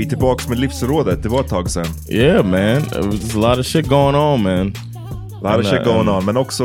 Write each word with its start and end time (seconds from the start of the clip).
Vi 0.00 0.06
är 0.06 0.08
tillbaka 0.10 0.48
med 0.48 0.58
livsrådet. 0.58 1.22
Det 1.22 1.28
var 1.28 1.40
ett 1.40 1.48
tag 1.48 1.70
sedan. 1.70 1.86
Yeah, 2.10 2.44
man. 2.46 2.60
There's 2.82 3.36
a 3.46 3.50
lot 3.50 3.58
of 3.58 3.66
shit 3.66 3.86
going 3.88 4.16
on, 4.16 4.42
man. 4.42 4.72
A 5.42 5.56
lot 5.56 5.64
of 5.64 5.70
shit 5.70 5.84
going 5.84 6.08
on. 6.08 6.24
Men 6.24 6.36
också, 6.36 6.64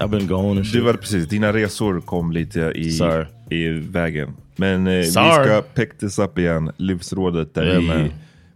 I've 0.00 0.08
been 0.08 0.26
going 0.26 0.56
and 0.56 0.66
shit. 0.66 0.72
du 0.74 0.80
var 0.80 0.92
precis, 0.94 1.28
dina 1.28 1.52
resor 1.52 2.00
kom 2.00 2.32
lite 2.32 2.60
i, 2.60 2.90
Sorry. 2.90 3.26
i 3.50 3.68
vägen. 3.68 4.36
Men 4.56 4.86
eh, 4.86 4.92
vi 4.92 5.04
ska 5.06 5.62
pick 5.74 5.98
this 5.98 6.18
up 6.18 6.38
igen. 6.38 6.70
Livsrådet 6.76 7.54
där 7.54 7.66
Yeah, 7.66 7.80
vi 7.80 7.86
man. 7.88 8.10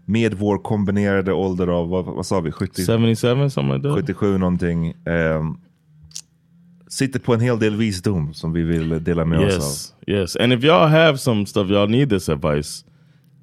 med 0.04 0.34
vår 0.34 0.58
kombinerade 0.58 1.32
ålder 1.32 1.66
av, 1.66 1.88
vad, 1.88 2.04
vad 2.04 2.26
sa 2.26 2.40
vi, 2.40 2.52
70, 2.52 2.86
77, 2.86 3.14
something 3.50 3.74
like 3.74 3.88
that? 3.88 3.94
77 3.96 4.38
någonting. 4.38 4.88
ehm, 5.06 5.56
sitter 6.88 7.20
på 7.20 7.34
en 7.34 7.40
hel 7.40 7.58
del 7.58 7.76
visdom 7.76 8.34
som 8.34 8.52
vi 8.52 8.62
vill 8.62 9.04
dela 9.04 9.24
med 9.24 9.38
oss 9.38 9.54
av. 9.56 9.60
Yes, 9.62 9.94
yes. 10.06 10.36
And 10.36 10.52
if 10.52 10.60
y'all 10.64 10.88
have 10.88 11.18
some 11.18 11.46
stuff 11.46 11.68
y'all 11.70 11.90
need 11.90 12.10
this 12.10 12.28
advice, 12.28 12.84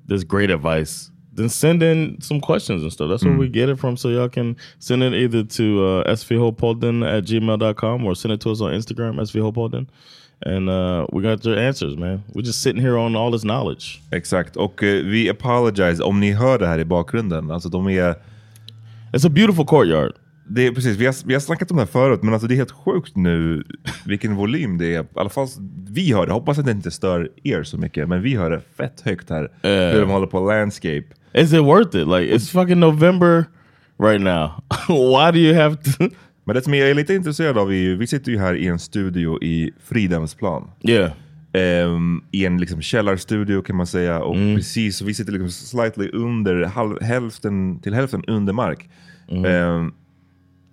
this 0.08 0.24
great 0.24 0.50
advice, 0.50 1.12
then 1.34 1.50
send 1.50 1.84
in 1.84 2.20
some 2.22 2.40
questions 2.40 2.82
and 2.82 2.92
stuff. 2.92 3.10
That's 3.10 3.24
where 3.24 3.38
we 3.38 3.50
get 3.50 3.70
it 3.70 3.78
from. 3.78 3.98
So 3.98 4.10
y'all 4.10 4.30
can 4.30 4.56
send 4.80 5.04
it 5.04 5.14
either 5.14 5.44
to 5.44 5.86
uh, 5.86 6.16
svhopodden 6.16 7.06
at 7.06 7.26
gmail.com 7.26 8.06
or 8.06 8.16
send 8.16 8.34
it 8.34 8.42
to 8.42 8.52
us 8.52 8.62
on 8.62 8.72
Instagram, 8.74 9.20
svhopodden. 9.20 9.88
And 10.42 10.70
uh, 10.70 11.08
we 11.12 11.24
got 11.24 11.44
your 11.46 11.58
answers, 11.58 11.98
man. 11.98 12.24
We're 12.34 12.42
just 12.42 12.62
sitting 12.62 12.82
here 12.82 12.98
on 12.98 13.16
all 13.16 13.32
this 13.32 13.44
knowledge. 13.44 14.02
Exakt, 14.12 14.56
och 14.56 14.84
eh, 14.84 15.04
vi 15.04 15.30
apologize 15.30 16.04
om 16.04 16.20
ni 16.20 16.32
hör 16.32 16.60
det 16.60 16.68
här 16.68 16.80
i 16.80 16.86
bakgrunden. 16.86 17.52
Alltså 17.52 17.70
de 17.70 17.88
är... 17.90 18.16
It's 19.14 19.26
a 19.26 19.30
beautiful 19.30 19.66
courtyard. 19.66 20.14
Det 20.48 20.68
är 20.68 20.72
precis, 20.72 20.98
vi 20.98 21.06
har, 21.06 21.16
vi 21.28 21.34
har 21.34 21.42
snackat 21.42 21.72
om 21.72 21.78
det 21.78 21.84
här 21.84 21.88
förut, 21.88 22.20
men 22.24 22.34
alltså 22.34 22.48
det 22.48 22.54
är 22.54 22.58
helt 22.58 22.72
sjukt 22.72 23.16
nu 23.16 23.64
vilken 24.06 24.36
volym 24.36 24.78
det 24.78 24.96
är. 24.96 25.04
I 25.04 25.08
alla 25.16 25.30
fall 25.30 25.48
vi 25.90 26.14
hör 26.14 26.26
det. 26.28 26.34
Hoppas 26.34 26.60
att 26.60 26.66
det 26.66 26.72
inte 26.72 26.92
stör 26.92 27.30
er 27.44 27.64
så 27.64 27.78
mycket, 27.78 28.10
men 28.10 28.22
vi 28.22 28.36
hör 28.36 28.50
det 28.52 28.62
fett 28.78 29.02
högt 29.02 29.30
här. 29.30 29.50
Hur 29.94 30.02
de 30.02 30.10
håller 30.10 30.28
på 30.28 30.40
landscape. 30.40 31.04
Is 31.34 31.54
it 31.54 31.60
worth 31.60 31.98
it? 31.98 32.08
Like, 32.08 32.36
it's 32.36 32.52
fucking 32.52 32.80
November 32.80 33.46
right 34.04 34.22
now. 34.22 34.50
Why 34.88 35.32
do 35.32 35.38
you 35.38 35.56
have 35.62 35.76
to... 35.76 36.10
Men 36.44 36.56
det 36.56 36.62
som 36.62 36.74
jag 36.74 36.90
är 36.90 36.94
lite 36.94 37.14
intresserad 37.14 37.58
av 37.58 37.72
är 37.72 37.76
ju, 37.76 37.96
vi 37.98 38.08
sitter 38.08 38.32
ju 38.32 38.38
här 38.38 38.56
i 38.56 38.68
en 38.68 38.80
studio 38.80 39.44
i 39.44 39.72
Fridhemsplan. 39.84 40.68
Yeah. 40.84 41.12
Ehm, 41.54 42.22
I 42.32 42.46
en 42.46 42.58
liksom 42.58 42.82
källarstudio 42.82 43.62
kan 43.62 43.76
man 43.76 43.88
säga. 43.88 44.20
Och 44.24 44.36
Mm. 44.36 44.56
precis, 44.56 45.02
vi 45.02 45.14
sitter 45.14 45.32
liksom 45.32 45.50
slightly 45.52 46.10
under, 46.14 46.64
halv, 46.66 47.02
hälften, 47.04 47.80
till 47.80 47.94
hälften 47.94 48.24
under 48.28 48.54
mark. 48.54 48.90
Mm. 49.32 49.46
Ehm, 49.46 49.94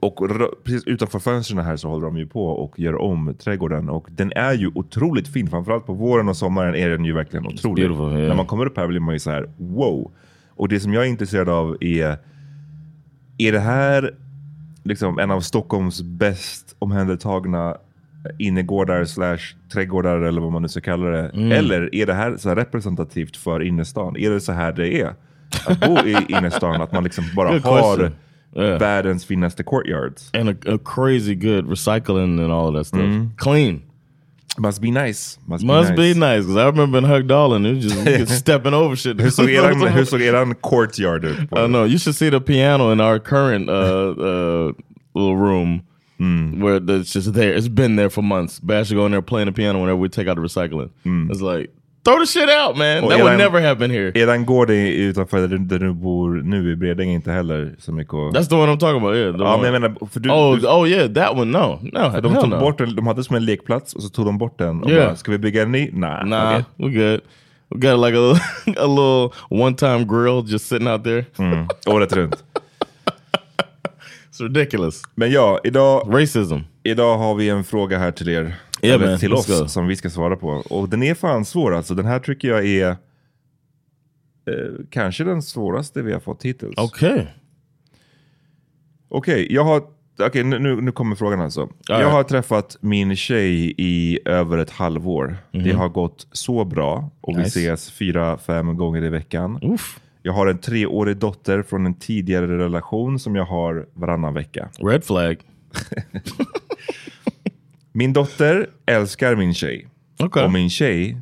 och 0.03 0.21
precis 0.65 0.85
utanför 0.87 1.19
fönstren 1.19 1.59
här 1.59 1.77
så 1.77 1.89
håller 1.89 2.07
de 2.07 2.17
ju 2.17 2.27
på 2.27 2.47
och 2.47 2.81
gör 2.81 3.01
om 3.01 3.35
trädgården. 3.39 3.89
Och 3.89 4.09
den 4.11 4.33
är 4.37 4.53
ju 4.53 4.71
otroligt 4.75 5.29
fin. 5.29 5.51
Framförallt 5.51 5.87
på 5.87 5.93
våren 5.93 6.29
och 6.29 6.37
sommaren 6.37 6.75
är 6.75 6.89
den 6.89 7.05
ju 7.05 7.13
verkligen 7.13 7.47
otrolig. 7.47 7.85
beautiful, 7.85 8.19
yeah. 8.19 8.29
När 8.29 8.35
man 8.35 8.47
kommer 8.47 8.67
upp 8.67 8.77
här 8.77 8.87
blir 8.87 9.01
man 9.01 9.15
ju 9.15 9.19
så 9.19 9.31
här 9.31 9.51
wow. 9.57 10.11
Och 10.49 10.69
det 10.69 10.81
som 10.81 10.93
jag 10.93 11.05
är 11.05 11.09
intresserad 11.09 11.49
av 11.49 11.77
är, 11.81 12.17
är 13.39 13.53
det 13.53 13.61
här 13.61 14.15
liksom 14.83 15.19
en 15.19 15.31
av 15.31 15.41
Stockholms 15.41 16.03
bäst 16.03 16.77
omhändertagna 16.79 17.77
innergårdar 18.39 19.05
slash 19.05 19.57
trädgårdar 19.73 20.21
eller 20.21 20.41
vad 20.41 20.53
man 20.53 20.63
nu 20.63 20.69
ska 20.69 20.81
kalla 20.81 21.07
det. 21.07 21.29
Mm. 21.29 21.53
Eller 21.53 21.95
är 21.95 22.07
det 22.07 22.15
här 22.15 22.37
så 22.37 22.49
här 22.49 22.57
representativt 22.57 23.37
för 23.37 23.63
innerstan? 23.63 24.17
Är 24.17 24.31
det 24.31 24.41
så 24.41 24.53
här 24.53 24.73
det 24.73 25.01
är? 25.01 25.15
Att 25.67 25.81
bo 25.81 25.99
i 25.99 26.17
innerstan, 26.29 26.83
att 26.83 26.93
man 26.93 27.05
liksom 27.05 27.25
bara 27.37 27.59
har. 27.59 28.13
Yeah. 28.55 28.79
världens 28.79 29.25
finaste 29.25 29.65
courtyards. 29.65 30.31
And 30.35 30.51
a, 30.51 30.75
a 30.75 30.79
crazy 30.79 31.35
good 31.35 31.67
recycling 31.67 32.39
and 32.39 32.53
all 32.53 32.69
of 32.69 32.75
that 32.75 32.85
stuff. 32.85 33.01
Mm. 33.01 33.37
Clean. 33.37 33.83
Must 34.59 34.83
be 34.83 34.91
nice. 34.91 35.39
Must, 35.47 35.65
Must 35.65 35.95
be 35.97 36.09
nice. 36.13 36.17
nice 36.17 36.43
because 36.43 36.57
I 36.59 36.67
remember 36.67 36.99
in 36.99 37.05
Hugdalen, 37.05 37.65
it 37.67 37.77
was 37.77 37.87
just 38.29 38.39
stepping 38.45 38.75
over 38.75 38.95
shit. 38.95 39.19
Hur 39.19 39.31
såg 39.31 39.49
eran, 39.49 39.81
hur 39.81 40.05
såg 40.05 40.21
eran 40.21 40.53
courtyard 40.55 41.25
ut? 41.25 41.39
I 41.53 41.55
don't 41.63 41.73
know. 41.73 41.85
You 41.85 41.97
should 41.97 42.15
see 42.15 42.29
the 42.29 42.41
piano 42.41 42.91
in 42.91 43.01
our 43.01 43.19
current 43.19 43.71
uh, 43.71 44.11
uh, 44.11 44.73
little 45.15 45.37
room 45.39 45.85
where 46.19 46.77
it's 46.87 47.13
just 47.13 47.33
there. 47.33 47.55
It's 47.55 47.69
been 47.69 47.97
there 47.97 48.11
for 48.11 48.23
months. 48.23 48.61
Bash 48.61 48.89
should 48.89 48.97
go 48.97 49.07
in 49.07 49.13
there 49.13 49.23
playing 49.23 49.47
the 49.47 49.53
piano 49.53 49.81
whenever 49.81 49.97
we 49.97 50.09
take 50.11 50.29
out 50.29 50.37
the 50.37 50.43
recycling. 50.43 50.91
It's 51.31 51.41
like 51.41 51.71
throw 52.05 52.19
the 52.19 52.27
shit 52.27 52.49
out, 52.49 52.77
man. 52.77 53.09
That 53.09 53.21
would 53.21 53.39
never 53.39 53.61
happen 53.61 53.91
here. 53.91 54.13
Eran 54.15 54.47
gård 54.47 54.71
är 54.71 54.87
utanför 54.87 55.41
där 55.41 55.49
du, 55.49 55.59
där 55.59 55.79
du 55.79 55.93
bor 55.93 56.43
nu 56.43 56.73
i 56.73 56.77
Bredäng 56.77 57.11
inte 57.11 57.33
heller 57.33 57.75
så 57.79 57.93
mycket. 57.93 58.13
That's 58.13 58.49
the 58.49 58.55
one 58.55 58.73
I'm 58.73 58.79
talking 58.79 58.97
about. 58.97 59.17
Yeah. 59.17 59.37
Ja, 59.39 59.57
men 59.57 59.73
jag 59.73 59.81
menar, 59.81 60.09
för 60.11 60.21
du, 60.21 60.31
oh, 60.31 60.57
du, 60.57 60.67
oh 60.69 60.89
yeah, 60.89 61.13
that 61.13 61.33
one. 61.33 61.45
No, 61.45 61.81
no, 61.83 62.11
för 62.11 62.21
de 62.21 62.35
tog 62.35 62.49
no. 62.49 62.61
bort 62.61 62.79
den, 62.79 62.97
de 62.97 63.07
hade 63.07 63.25
som 63.25 63.37
en 63.37 63.45
lekplats 63.45 63.95
och 63.95 64.03
så 64.03 64.09
tog 64.09 64.27
de 64.27 64.39
bort 64.39 64.59
den 64.59 64.83
och 64.83 64.91
Yeah. 64.91 65.07
bara, 65.07 65.17
ska 65.17 65.31
vi 65.31 65.39
bygga 65.39 65.63
en 65.63 65.73
ny? 65.73 65.91
Nah. 65.93 66.27
Nah, 66.27 66.55
okej. 66.55 66.65
we 66.77 67.11
good. 67.11 67.21
We 67.69 67.79
got 67.91 67.99
like 68.07 68.19
a 68.19 68.41
a 68.85 68.87
little 68.87 69.31
one 69.49 69.75
time 69.77 70.05
grill 70.05 70.45
just 70.47 70.67
sitting 70.69 70.89
out 70.89 71.05
there. 71.05 71.25
Mm. 71.39 71.69
Året 71.87 72.13
runt. 72.13 72.45
It's 74.31 74.41
ridiculous. 74.41 75.03
Men 75.15 75.31
ja, 75.31 75.61
idag, 75.65 76.09
Racism. 76.15 76.57
idag 76.83 77.19
har 77.19 77.35
vi 77.35 77.49
en 77.49 77.65
fråga 77.65 77.99
här 77.99 78.11
till 78.13 78.29
er. 78.29 78.55
Yeah, 78.83 79.01
man. 79.01 79.19
till 79.19 79.33
oss 79.33 79.61
go. 79.61 79.69
som 79.69 79.87
vi 79.87 79.97
ska 79.97 80.11
svara 80.11 80.37
på. 80.37 80.49
Och 80.49 80.89
den 80.89 81.03
är 81.03 81.15
fan 81.15 81.45
svår 81.45 81.75
alltså. 81.75 81.95
Den 81.95 82.07
här 82.07 82.19
tycker 82.19 82.49
jag 82.49 82.67
är 82.67 82.89
eh, 82.91 82.97
kanske 84.91 85.25
den 85.25 85.43
svåraste 85.43 86.03
vi 86.03 86.13
har 86.13 86.21
fått 86.21 86.43
hittills. 86.43 86.79
Okay. 86.79 87.27
Okej, 89.09 89.47
jag 89.51 89.65
har... 89.65 89.83
Okej, 90.21 90.45
nu, 90.45 90.81
nu, 90.81 90.93
kommer 90.93 91.17
frågan 91.17 91.41
alltså. 91.41 91.69
jag 91.89 92.01
right. 92.01 92.13
har 92.13 92.23
träffat 92.23 92.77
min 92.81 93.17
tjej 93.17 93.75
i 93.79 94.19
över 94.25 94.59
ett 94.59 94.71
halvår. 94.71 95.37
Det 95.51 95.73
har 95.73 95.89
gått 95.89 96.27
så 96.33 96.65
bra 96.65 97.11
och 97.21 97.35
vi. 97.35 97.43
Nice. 97.43 97.59
ses 97.59 97.91
fyra, 97.91 98.39
fem 98.39 98.77
gånger 98.77 99.05
i 99.05 99.09
veckan. 99.09 99.59
Oof. 99.63 100.01
Jag 100.23 100.33
har 100.33 100.47
en 100.47 100.59
treårig 100.59 101.17
dotter 101.17 101.63
från 101.63 101.87
en 101.87 101.95
tidigare 101.95 102.59
relation 102.59 103.19
som 103.19 103.37
jag 103.37 103.45
har 103.45 103.87
varannan 103.95 104.35
vecka. 104.35 104.69
Red 104.79 105.05
flag. 105.05 105.37
Min 107.93 108.13
dotter 108.13 108.71
älskar 108.87 109.37
min 109.37 109.55
tjej. 109.55 109.89
Okay. 110.19 110.45
Och 110.45 110.53
min 110.53 110.71
tjej 110.71 111.21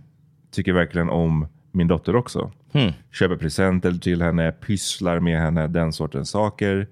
tycker 0.51 0.73
verkligen 0.73 1.11
om 1.11 1.47
min 1.73 1.89
dotter 1.89 2.17
också. 2.17 2.53
Hmm. 2.73 2.93
Köper 3.13 3.37
presenter 3.37 3.93
till 3.93 4.23
henne, 4.23 4.53
pysslar 4.53 5.21
med 5.21 5.41
henne, 5.41 5.67
den 5.67 5.93
sortens 5.93 6.31
saker. 6.31 6.89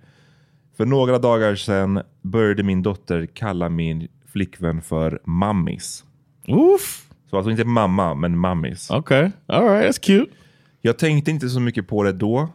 För 0.77 0.87
några 0.87 1.19
dagar 1.19 1.55
sedan 1.55 2.03
började 2.23 2.63
min 2.63 2.83
dotter 2.83 3.27
kalla 3.27 3.69
min 3.69 4.09
flickvän 4.33 4.83
för 4.83 5.21
mammis. 5.25 6.05
Oof. 6.49 7.05
Så 7.31 7.37
alltså 7.37 7.51
inte 7.51 7.65
mamma, 7.65 8.15
men 8.15 8.39
mammis. 8.39 8.91
Okay. 8.91 9.31
All 9.47 9.69
right. 9.69 9.87
That's 9.87 10.01
cute. 10.01 10.33
Jag 10.81 10.99
tänkte 10.99 11.31
inte 11.31 11.49
så 11.49 11.61
mycket 11.61 11.89
på 11.89 12.03
det 12.03 12.13
då. 12.13 12.49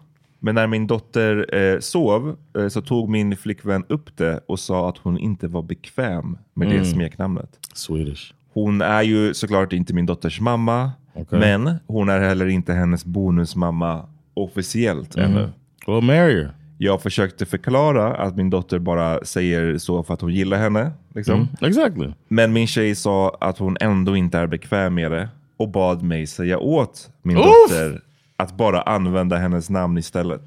Men 0.45 0.55
när 0.55 0.67
min 0.67 0.87
dotter 0.87 1.55
eh, 1.55 1.79
sov 1.79 2.37
eh, 2.57 2.67
så 2.67 2.81
tog 2.81 3.09
min 3.09 3.37
flickvän 3.37 3.85
upp 3.89 4.17
det 4.17 4.39
och 4.47 4.59
sa 4.59 4.89
att 4.89 4.97
hon 4.97 5.17
inte 5.17 5.47
var 5.47 5.61
bekväm 5.61 6.37
med 6.53 6.69
det 6.69 6.85
smeknamnet. 6.85 7.59
Swedish. 7.73 8.33
Hon 8.53 8.81
är 8.81 9.01
ju 9.01 9.33
såklart 9.33 9.73
inte 9.73 9.93
min 9.93 10.05
dotters 10.05 10.39
mamma. 10.39 10.91
Men 11.29 11.75
hon 11.87 12.09
är 12.09 12.19
heller 12.19 12.47
inte 12.47 12.73
hennes 12.73 13.05
bonusmamma 13.05 14.05
officiellt 14.33 15.15
ännu. 15.15 15.49
Well, 15.87 16.01
marry 16.01 16.43
her. 16.43 16.53
Jag 16.77 17.01
försökte 17.01 17.45
förklara 17.45 18.15
att 18.15 18.35
min 18.35 18.49
dotter 18.49 18.79
bara 18.79 19.25
säger 19.25 19.77
så 19.77 20.03
för 20.03 20.13
att 20.13 20.21
hon 20.21 20.33
gillar 20.33 20.57
henne. 20.57 20.91
Liksom. 21.15 21.47
Exactly. 21.61 22.11
Men 22.27 22.53
min 22.53 22.67
tjej 22.67 22.95
sa 22.95 23.37
att 23.41 23.57
hon 23.57 23.77
ändå 23.79 24.15
inte 24.15 24.37
är 24.37 24.47
bekväm 24.47 24.93
med 24.93 25.11
det 25.11 25.29
och 25.57 25.69
bad 25.69 26.03
mig 26.03 26.27
säga 26.27 26.59
åt 26.59 27.09
min 27.21 27.37
Uff! 27.37 27.45
dotter 27.45 28.01
att 28.37 28.57
bara 28.57 28.81
använda 28.81 29.37
hennes 29.37 29.69
namn 29.69 29.97
istället. 29.97 30.41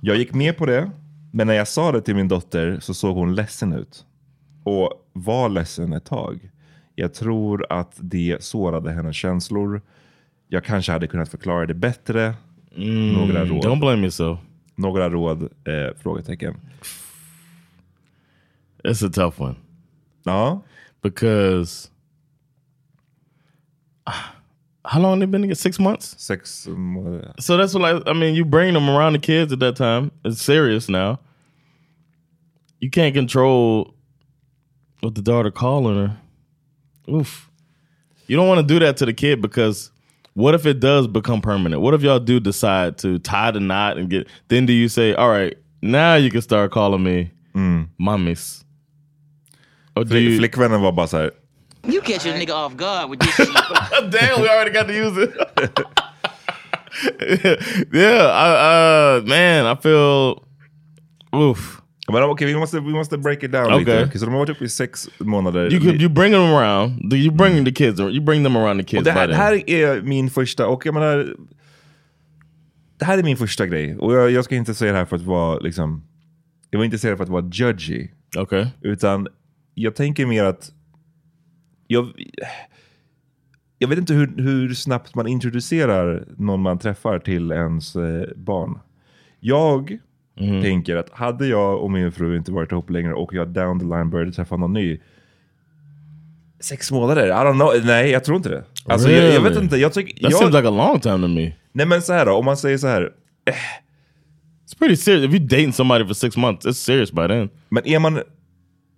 Jag 0.00 0.16
gick 0.16 0.34
med 0.34 0.56
på 0.56 0.66
det, 0.66 0.90
men 1.32 1.46
när 1.46 1.54
jag 1.54 1.68
sa 1.68 1.92
det 1.92 2.00
till 2.00 2.14
min 2.16 2.28
dotter 2.28 2.78
så 2.80 2.94
såg 2.94 3.16
hon 3.16 3.34
ledsen 3.34 3.72
ut. 3.72 4.04
Och 4.64 4.92
var 5.12 5.48
ledsen 5.48 5.92
ett 5.92 6.04
tag. 6.04 6.50
Jag 6.94 7.14
tror 7.14 7.66
att 7.72 7.92
det 7.96 8.44
sårade 8.44 8.92
hennes 8.92 9.16
känslor. 9.16 9.82
Jag 10.48 10.64
kanske 10.64 10.92
hade 10.92 11.06
kunnat 11.06 11.28
förklara 11.28 11.66
det 11.66 11.74
bättre. 11.74 12.34
Några 13.14 13.44
råd. 13.44 13.64
Don't 13.64 13.80
blame 13.80 14.02
yourself. 14.02 14.38
Några 14.74 15.10
råd? 15.10 15.42
Eh, 15.42 15.96
frågetecken. 16.02 16.56
It's 18.84 19.06
a 19.06 19.10
tough 19.14 19.42
one 19.42 19.54
Ja. 20.24 20.62
because 21.02 21.88
how 24.86 25.00
long 25.00 25.18
they 25.18 25.26
been 25.26 25.42
together? 25.42 25.54
Six 25.56 25.78
months. 25.78 26.14
Sex 26.18 26.66
månader. 26.70 27.32
So 27.40 27.56
that's 27.56 27.74
what 27.74 27.84
I, 27.84 28.10
I 28.10 28.12
mean. 28.14 28.34
You 28.34 28.44
bring 28.44 28.74
them 28.74 28.88
around 28.88 29.12
the 29.14 29.18
kids 29.18 29.52
at 29.52 29.58
that 29.60 29.76
time. 29.76 30.10
It's 30.24 30.40
serious 30.40 30.88
now. 30.88 31.18
You 32.80 32.90
can't 32.90 33.14
control 33.14 33.94
what 35.00 35.14
the 35.14 35.22
daughter 35.22 35.50
calling 35.50 35.96
her. 35.96 36.16
Oof. 37.08 37.50
You 38.26 38.36
don't 38.36 38.48
want 38.48 38.60
to 38.60 38.74
do 38.74 38.78
that 38.80 38.96
to 38.98 39.06
the 39.06 39.12
kid 39.14 39.40
because 39.40 39.90
what 40.34 40.54
if 40.54 40.66
it 40.66 40.80
does 40.80 41.06
become 41.06 41.40
permanent? 41.40 41.80
What 41.82 41.94
if 41.94 42.02
y'all 42.02 42.18
do 42.18 42.40
decide 42.40 42.98
to 42.98 43.18
tie 43.18 43.50
the 43.52 43.60
knot 43.60 43.98
and 43.98 44.10
get? 44.10 44.28
Then 44.48 44.66
do 44.66 44.72
you 44.72 44.88
say, 44.88 45.14
"All 45.14 45.28
right, 45.30 45.56
now 45.80 46.14
you 46.16 46.30
can 46.30 46.42
start 46.42 46.70
calling 46.72 47.02
me 47.02 47.30
mommies"? 47.98 48.64
Or 49.94 50.04
do 50.04 50.10
Flick, 50.10 50.22
you? 50.22 50.38
flickvännen 50.38 50.82
var 50.82 50.92
bara 50.92 51.06
så 51.06 51.16
här. 51.16 51.30
You 51.88 52.00
catch 52.00 52.26
a 52.26 52.32
nigga 52.32 52.54
off 52.54 52.76
guard 52.76 53.10
with 53.10 53.20
this 53.20 53.36
shit. 53.36 53.48
Damn, 54.10 54.40
we 54.40 54.48
already 54.48 54.70
got 54.72 54.86
to 54.86 54.94
use 54.94 55.16
it. 55.16 55.30
yeah, 57.92 58.26
I, 58.26 59.18
uh, 59.18 59.22
man, 59.26 59.66
I 59.66 59.74
feel. 59.74 60.44
Oof. 61.34 61.82
Men 62.12 62.22
okej, 62.22 62.46
vi, 62.46 62.54
måste, 62.54 62.80
vi 62.80 62.92
måste 62.92 63.18
break 63.18 63.42
it 63.42 63.52
down 63.52 63.72
Okej. 63.72 64.04
lite. 64.04 64.18
Så 64.18 64.24
de 64.24 64.30
har 64.30 64.38
varit 64.38 64.50
uppe 64.50 64.64
i 64.64 64.68
sex 64.68 65.08
månader. 65.18 65.72
You 65.72 65.80
could 65.80 66.02
you 66.02 66.10
bring 66.10 66.32
them 66.32 66.42
around. 66.42 67.10
Do 67.10 67.16
you 67.16 67.32
bring 67.32 67.64
the 67.64 67.72
kids? 67.72 68.00
You 68.00 68.20
bring 68.20 68.44
them 68.44 68.56
around 68.56 68.80
the 68.80 68.84
kids. 68.84 68.98
och 68.98 69.04
det, 69.04 69.12
här, 69.12 69.26
by 69.26 69.32
det 69.32 69.36
then. 69.36 69.86
här 69.86 69.96
är 69.96 70.02
min 70.02 70.30
första, 70.30 70.66
och 70.66 70.86
jag 70.86 70.94
menar, 70.94 71.34
det 72.98 73.04
här 73.04 73.18
är 73.18 73.22
min 73.22 73.36
första 73.36 73.66
grej. 73.66 73.96
Och 73.96 74.14
jag, 74.14 74.30
jag 74.30 74.44
ska 74.44 74.54
inte 74.54 74.74
säga 74.74 74.92
det 74.92 74.98
här 74.98 75.04
för 75.04 75.16
att 75.16 75.22
vara 75.22 75.58
liksom, 75.58 76.02
jag 76.70 76.78
vill 76.78 76.84
inte 76.84 76.98
säga 76.98 77.10
det 77.10 77.16
för 77.16 77.24
att 77.24 77.30
vara 77.30 77.50
judgy. 77.52 78.08
Okay. 78.38 78.66
Utan 78.80 79.28
jag 79.74 79.94
tänker 79.94 80.26
mer 80.26 80.44
att 80.44 80.70
jag, 81.86 82.12
jag 83.78 83.88
vet 83.88 83.98
inte 83.98 84.14
hur, 84.14 84.34
hur 84.36 84.74
snabbt 84.74 85.14
man 85.14 85.26
introducerar 85.26 86.24
någon 86.36 86.60
man 86.62 86.78
träffar 86.78 87.18
till 87.18 87.52
ens 87.52 87.96
eh, 87.96 88.28
barn. 88.36 88.78
Jag 89.40 89.98
tänker 90.62 90.96
att 90.96 91.10
hade 91.10 91.46
jag 91.46 91.82
och 91.82 91.90
min 91.90 92.12
fru 92.12 92.36
inte 92.36 92.52
varit 92.52 92.72
ihop 92.72 92.90
längre 92.90 93.14
och 93.14 93.34
jag 93.34 93.48
down 93.48 93.80
the 93.80 93.84
line 93.86 94.10
började 94.10 94.32
träffa 94.32 94.56
någon 94.56 94.72
ny. 94.72 95.00
Sex 96.60 96.92
månader? 96.92 97.26
I 97.26 97.30
don't 97.30 97.52
know. 97.54 97.72
Nej, 97.86 98.10
jag 98.10 98.24
tror 98.24 98.36
inte 98.36 98.48
det. 98.48 98.64
Alltså, 98.86 99.10
jag, 99.10 99.24
jag 99.34 99.40
vet 99.40 99.50
Really? 99.52 99.64
inte. 99.64 99.76
Jag 99.76 99.92
tycker, 99.92 100.12
That 100.22 100.30
jag, 100.30 100.38
seems 100.40 100.54
like 100.54 100.68
a 100.68 100.70
long 100.70 101.00
time 101.00 101.18
to 101.18 101.28
me. 101.28 101.52
nej 101.72 101.86
men 101.86 102.02
så 102.02 102.12
här 102.12 102.26
då, 102.26 102.32
om 102.32 102.44
man 102.44 102.56
säger 102.56 102.78
så 102.78 102.86
här. 102.86 103.10
It's 104.66 104.78
pretty 104.78 104.96
serious. 104.96 105.24
If 105.24 105.40
you're 105.40 105.48
dating 105.48 105.72
somebody 105.72 106.06
for 106.06 106.14
six 106.14 106.36
months, 106.36 106.66
it's 106.66 106.72
serious 106.72 107.12
by 107.12 107.28
then. 107.28 107.48
Men 107.68 107.86
är 107.86 107.98
man... 107.98 108.20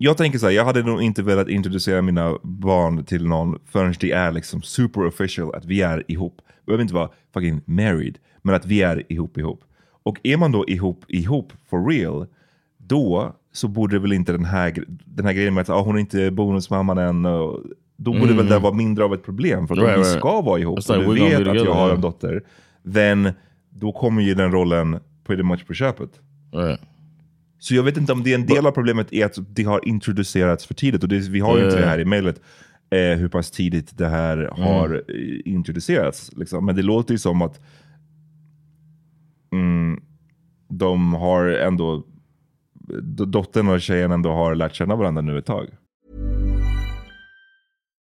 Jag 0.01 0.17
tänker 0.17 0.39
så 0.39 0.47
här, 0.47 0.53
jag 0.53 0.65
hade 0.65 0.83
nog 0.83 1.03
inte 1.03 1.23
velat 1.23 1.49
introducera 1.49 2.03
mina 2.03 2.39
barn 2.43 3.05
till 3.05 3.27
någon 3.27 3.59
förrän 3.67 3.95
det 4.01 4.13
är 4.13 4.33
liksom 4.33 4.63
super 4.63 5.07
official 5.07 5.55
att 5.55 5.65
vi 5.65 5.83
är 5.83 6.05
ihop. 6.09 6.41
Vi 6.47 6.67
behöver 6.67 6.83
inte 6.83 6.95
vara 6.95 7.09
fucking 7.35 7.61
married, 7.65 8.19
men 8.43 8.55
att 8.55 8.67
vi 8.67 8.83
är 8.83 9.13
ihop 9.13 9.39
ihop. 9.39 9.65
Och 10.03 10.19
är 10.23 10.37
man 10.37 10.53
då 10.53 10.69
ihop 10.69 11.05
ihop 11.09 11.53
for 11.71 11.91
real, 11.91 12.27
då 12.77 13.37
så 13.53 13.69
borde 13.69 13.99
väl 13.99 14.13
inte 14.13 14.33
den 14.33 14.45
här, 14.45 14.85
den 15.05 15.25
här 15.27 15.33
grejen 15.33 15.55
med 15.55 15.61
att 15.63 15.71
ah, 15.71 15.81
hon 15.83 15.97
är 15.97 16.01
inte 16.01 16.31
bonusmamman 16.31 16.99
än. 16.99 17.27
Och, 17.27 17.61
då 17.97 18.13
borde 18.13 18.25
Mm. 18.25 18.37
väl 18.37 18.47
det 18.49 18.59
vara 18.59 18.75
mindre 18.75 19.05
av 19.05 19.15
ett 19.15 19.25
problem. 19.25 19.69
För 19.69 19.75
att 19.75 19.81
Right, 19.81 19.97
om 19.97 20.03
vi 20.03 20.09
right. 20.09 20.19
ska 20.19 20.41
vara 20.41 20.59
ihop 20.61 20.79
och 20.79 21.15
du 21.15 21.21
vet 21.25 21.49
att 21.49 21.55
jag 21.57 21.75
har 21.75 21.91
en 21.91 22.01
dotter. 22.01 22.43
Then, 22.95 23.31
då 23.71 23.93
kommer 23.93 24.23
ju 24.23 24.35
den 24.35 24.53
rollen 24.53 25.01
pretty 25.27 25.43
much 25.43 25.67
på 25.67 25.75
köpet. 25.75 26.11
Right. 26.53 26.81
Så 27.59 27.75
jag 27.75 27.83
vet 27.83 27.97
inte 27.97 28.13
om 28.13 28.23
det 28.23 28.31
är 28.31 28.35
en 28.35 28.47
del 28.47 28.67
av 28.67 28.71
problemet 28.71 29.13
är 29.13 29.27
att 29.27 29.39
det 29.55 29.63
har 29.65 29.89
introducerats 29.89 30.67
för 30.67 30.75
tidigt. 30.75 31.03
Och 31.03 31.09
det, 31.09 31.19
vi 31.29 31.41
har 31.41 31.59
ju 31.59 31.65
inte 31.65 31.81
det 31.81 31.87
här 31.87 31.99
i 32.01 32.05
mejlet. 32.05 32.41
Eh, 32.91 33.19
hur 33.19 33.29
pass 33.29 33.51
tidigt 33.51 33.99
det 33.99 34.09
här 34.09 34.39
Mm. 34.39 34.63
har 34.63 34.95
eh, 35.09 35.53
introducerats. 35.53 36.31
Liksom. 36.37 36.67
Men 36.67 36.77
det 36.77 36.83
låter 36.83 37.15
ju 37.15 37.19
som 37.19 37.43
att 37.43 37.61
mm, 39.53 40.01
de 40.69 41.15
har 41.15 41.45
ändå, 41.45 42.05
dottern 43.27 43.69
och 43.69 43.81
tjejen 43.81 44.11
ändå 44.11 44.31
har 44.33 44.55
lärt 44.55 44.75
känna 44.75 44.97
varandra 44.97 45.23
nu 45.23 45.39
ett 45.39 45.47
tag. 45.47 45.69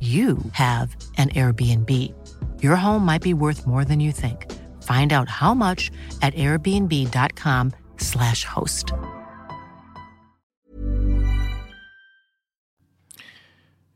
you 0.00 0.36
have 0.52 0.94
an 1.16 1.30
Airbnb. 1.30 1.90
Your 2.62 2.76
home 2.76 3.06
might 3.06 3.22
be 3.22 3.32
worth 3.32 3.66
more 3.66 3.82
than 3.82 3.98
you 3.98 4.12
think. 4.12 4.52
Find 4.82 5.14
out 5.14 5.30
how 5.30 5.54
much 5.54 5.90
at 6.20 6.34
airbnb.com/slash 6.34 8.44
host. 8.44 8.92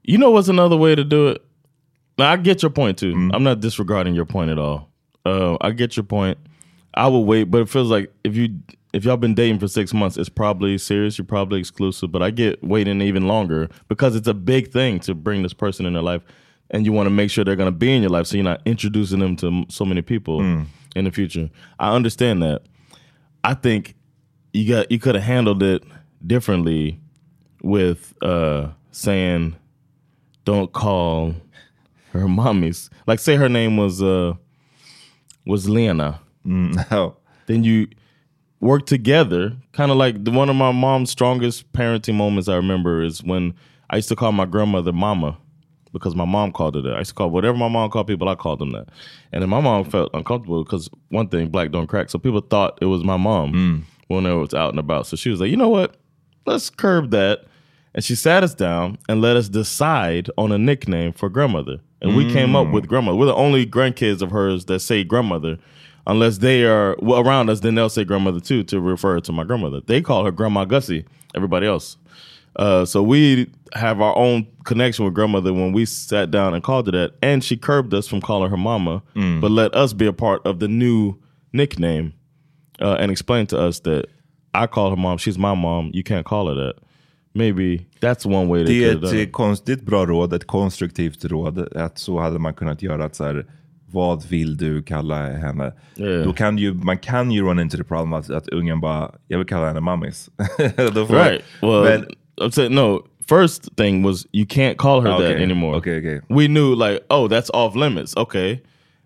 You 0.02 0.16
know 0.16 0.30
what's 0.30 0.48
another 0.48 0.76
way 0.76 0.94
to 0.94 1.04
do 1.04 1.28
it? 1.28 1.44
Now 2.18 2.32
I 2.32 2.36
get 2.36 2.62
your 2.62 2.70
point 2.70 2.98
too. 2.98 3.12
I'm 3.32 3.42
not 3.42 3.60
disregarding 3.60 4.14
your 4.14 4.24
point 4.24 4.50
at 4.50 4.58
all. 4.58 4.88
Uh, 5.24 5.56
I 5.60 5.72
get 5.72 5.96
your 5.96 6.04
point. 6.04 6.38
I 6.94 7.08
will 7.08 7.24
wait, 7.24 7.44
but 7.44 7.60
it 7.60 7.68
feels 7.68 7.90
like 7.90 8.12
if 8.24 8.36
you 8.36 8.58
if 8.92 9.04
y'all 9.04 9.16
been 9.16 9.34
dating 9.34 9.58
for 9.58 9.68
six 9.68 9.94
months, 9.94 10.16
it's 10.16 10.28
probably 10.28 10.76
serious. 10.78 11.16
You're 11.18 11.24
probably 11.24 11.60
exclusive. 11.60 12.10
But 12.10 12.22
I 12.22 12.30
get 12.30 12.62
waiting 12.62 13.00
even 13.00 13.28
longer 13.28 13.68
because 13.88 14.16
it's 14.16 14.28
a 14.28 14.34
big 14.34 14.72
thing 14.72 14.98
to 15.00 15.14
bring 15.14 15.42
this 15.42 15.52
person 15.52 15.86
in 15.86 15.92
their 15.92 16.02
life, 16.02 16.22
and 16.70 16.84
you 16.84 16.92
want 16.92 17.06
to 17.06 17.10
make 17.10 17.30
sure 17.30 17.44
they're 17.44 17.56
going 17.56 17.72
to 17.72 17.78
be 17.78 17.94
in 17.94 18.02
your 18.02 18.10
life, 18.10 18.26
so 18.26 18.36
you're 18.36 18.44
not 18.44 18.62
introducing 18.66 19.20
them 19.20 19.36
to 19.36 19.64
so 19.68 19.84
many 19.84 20.02
people 20.02 20.40
in 20.96 21.04
the 21.04 21.10
future. 21.10 21.50
I 21.78 21.94
understand 21.94 22.42
that. 22.42 22.62
I 23.44 23.54
think 23.54 23.94
you 24.52 24.68
got 24.68 24.90
you 24.90 24.98
could 24.98 25.14
have 25.14 25.24
handled 25.24 25.62
it 25.62 25.82
differently 26.26 27.00
with 27.62 28.14
uh 28.22 28.68
saying 28.90 29.56
don't 30.44 30.72
call 30.72 31.34
her 32.12 32.20
mommies. 32.22 32.90
Like 33.06 33.18
say 33.20 33.36
her 33.36 33.48
name 33.48 33.76
was 33.76 34.02
uh 34.02 34.34
was 35.46 35.68
Lena. 35.68 36.20
No. 36.44 37.16
Then 37.46 37.64
you 37.64 37.88
work 38.60 38.86
together. 38.86 39.56
Kind 39.72 39.90
of 39.90 39.96
like 39.96 40.24
the, 40.24 40.30
one 40.30 40.48
of 40.48 40.56
my 40.56 40.72
mom's 40.72 41.10
strongest 41.10 41.72
parenting 41.72 42.14
moments 42.14 42.48
I 42.48 42.56
remember 42.56 43.02
is 43.02 43.22
when 43.22 43.54
I 43.88 43.96
used 43.96 44.08
to 44.10 44.16
call 44.16 44.32
my 44.32 44.46
grandmother 44.46 44.92
mama 44.92 45.38
because 45.92 46.14
my 46.14 46.24
mom 46.24 46.52
called 46.52 46.76
her 46.76 46.82
that. 46.82 46.94
I 46.94 46.98
used 46.98 47.10
to 47.10 47.14
call 47.14 47.30
whatever 47.30 47.56
my 47.56 47.68
mom 47.68 47.90
called 47.90 48.06
people, 48.06 48.28
I 48.28 48.34
called 48.34 48.60
them 48.60 48.70
that. 48.70 48.88
And 49.32 49.42
then 49.42 49.48
my 49.48 49.60
mom 49.60 49.84
felt 49.84 50.10
uncomfortable 50.14 50.62
because 50.64 50.88
one 51.08 51.28
thing, 51.28 51.48
black 51.48 51.72
don't 51.72 51.86
crack. 51.86 52.10
So 52.10 52.18
people 52.18 52.40
thought 52.40 52.78
it 52.80 52.86
was 52.86 53.02
my 53.02 53.16
mom 53.16 53.52
hmm. 53.52 53.78
when 54.08 54.26
I 54.26 54.34
was 54.34 54.54
out 54.54 54.70
and 54.70 54.78
about. 54.78 55.06
So 55.06 55.16
she 55.16 55.30
was 55.30 55.40
like, 55.40 55.50
you 55.50 55.56
know 55.56 55.68
what? 55.68 55.96
Let's 56.46 56.70
curb 56.70 57.10
that. 57.10 57.44
And 57.92 58.04
she 58.04 58.14
sat 58.14 58.44
us 58.44 58.54
down 58.54 58.98
and 59.08 59.20
let 59.20 59.36
us 59.36 59.48
decide 59.48 60.30
on 60.38 60.52
a 60.52 60.58
nickname 60.58 61.12
for 61.12 61.28
grandmother. 61.28 61.78
And 62.02 62.16
we 62.16 62.32
came 62.32 62.56
up 62.56 62.68
hmm. 62.68 62.72
with 62.72 62.86
grandmother. 62.86 63.18
We're 63.18 63.26
the 63.26 63.34
only 63.34 63.66
grandkids 63.66 64.22
of 64.22 64.30
hers 64.30 64.66
that 64.66 64.80
say 64.80 65.04
grandmother. 65.04 65.58
Unless 66.06 66.38
they 66.38 66.64
are 66.64 66.96
well, 67.00 67.20
around 67.20 67.50
us, 67.50 67.60
then 67.60 67.74
they'll 67.74 67.88
say 67.90 68.04
grandmother 68.04 68.40
too 68.40 68.64
to 68.64 68.80
refer 68.80 69.20
to 69.20 69.32
my 69.32 69.44
grandmother. 69.44 69.80
They 69.86 70.00
call 70.02 70.24
her 70.24 70.32
Grandma 70.32 70.64
Gussie, 70.64 71.04
everybody 71.34 71.66
else. 71.66 71.96
Uh, 72.56 72.84
so 72.84 73.02
we 73.02 73.46
have 73.74 74.00
our 74.00 74.16
own 74.16 74.46
connection 74.64 75.04
with 75.04 75.14
grandmother 75.14 75.52
when 75.52 75.72
we 75.72 75.84
sat 75.84 76.30
down 76.30 76.52
and 76.54 76.62
called 76.64 76.86
her 76.86 76.92
that. 76.92 77.12
And 77.22 77.44
she 77.44 77.56
curbed 77.56 77.94
us 77.94 78.08
from 78.08 78.20
calling 78.20 78.50
her 78.50 78.56
mama, 78.56 79.02
but 79.40 79.50
let 79.50 79.74
us 79.74 79.92
be 79.92 80.06
a 80.06 80.12
part 80.12 80.44
of 80.46 80.58
the 80.58 80.68
new 80.68 81.14
nickname 81.52 82.12
uh, 82.80 82.94
and 82.98 83.10
explain 83.12 83.46
to 83.48 83.58
us 83.58 83.80
that 83.80 84.06
I 84.52 84.66
call 84.66 84.90
her 84.90 84.96
mom, 84.96 85.18
she's 85.18 85.38
my 85.38 85.54
mom, 85.54 85.90
you 85.94 86.02
can't 86.02 86.26
call 86.26 86.48
her 86.48 86.54
that. 86.54 86.74
Maybe 87.34 87.86
that's 88.00 88.26
one 88.26 88.48
way 88.48 88.64
they 88.64 88.72
Det 88.80 88.84
är 88.84 88.88
have 88.92 89.00
done 89.02 89.14
ett 89.16 89.28
it. 89.28 89.32
konstigt 89.32 89.82
bra 89.82 90.04
råd, 90.06 90.32
ett 90.32 90.46
konstruktivt 90.46 91.24
råd. 91.24 91.58
Att 91.76 91.98
så 91.98 92.18
hade 92.20 92.38
man 92.38 92.54
kunnat 92.54 92.82
göra. 92.82 93.04
Att 93.04 93.14
så 93.14 93.24
här, 93.24 93.46
vad 93.92 94.24
vill 94.28 94.56
du 94.56 94.82
kalla 94.82 95.16
henne? 95.30 95.72
Yeah. 95.96 96.24
Då 96.24 96.32
kan 96.32 96.58
ju, 96.58 96.74
man 96.74 96.98
kan 96.98 97.30
ju 97.30 97.42
run 97.42 97.58
into 97.58 97.76
the 97.76 97.84
problem 97.84 98.12
att, 98.12 98.30
att 98.30 98.48
ungen 98.48 98.80
bara, 98.80 99.10
jag 99.28 99.38
vill 99.38 99.46
kalla 99.46 99.66
henne 99.66 99.80
mammis. 99.80 100.30
Right. 101.08 101.42
Well, 101.62 101.84
Men, 101.84 102.06
I'm 102.40 102.50
saying 102.50 102.74
no. 102.74 103.02
First 103.26 103.68
thing 103.76 104.02
was 104.02 104.26
you 104.32 104.44
can't 104.46 104.76
call 104.76 105.00
her 105.02 105.10
that 105.10 105.20
Okay. 105.32 105.42
anymore. 105.44 105.76
Okay, 105.76 105.98
okay. 105.98 106.20
We 106.28 106.48
knew 106.48 106.74
like, 106.74 107.00
oh, 107.10 107.28
that's 107.28 107.50
off 107.54 107.76
limits. 107.76 108.16
Okay. 108.16 108.60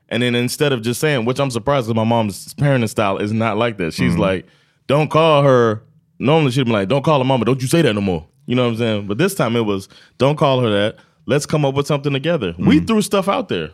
And 0.08 0.22
then 0.22 0.34
instead 0.34 0.72
of 0.72 0.80
just 0.82 1.00
saying, 1.00 1.26
which 1.26 1.38
I'm 1.40 1.50
surprised 1.50 1.86
because 1.88 1.96
my 1.96 2.04
mom's 2.08 2.54
parenting 2.54 2.88
style 2.88 3.18
is 3.18 3.32
not 3.32 3.58
like 3.58 3.76
that. 3.78 3.92
She's 3.92 4.12
Mm-hmm. 4.12 4.20
like, 4.20 4.46
don't 4.86 5.10
call 5.10 5.42
her. 5.42 5.82
Normally 6.18 6.52
she'd 6.52 6.64
be 6.66 6.72
like, 6.72 6.88
don't 6.88 7.02
call 7.04 7.18
her 7.18 7.24
mama. 7.24 7.44
Don't 7.44 7.60
you 7.60 7.68
say 7.68 7.82
that 7.82 7.92
no 7.94 8.00
more. 8.00 8.24
You 8.46 8.54
know 8.54 8.62
what 8.64 8.70
I'm 8.72 8.76
saying? 8.78 9.06
But 9.08 9.18
this 9.18 9.34
time 9.34 9.56
it 9.56 9.64
was, 9.66 9.88
don't 10.18 10.36
call 10.36 10.60
her 10.60 10.70
that. 10.70 10.96
Let's 11.26 11.46
come 11.46 11.64
up 11.64 11.74
with 11.74 11.86
something 11.86 12.12
together. 12.12 12.54
We 12.58 12.80
Mm. 12.80 12.86
threw 12.86 13.02
stuff 13.02 13.28
out 13.28 13.48
there. 13.48 13.70